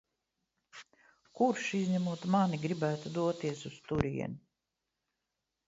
[1.39, 4.43] Kurš, izņemot mani, gribētu doties uz turieni?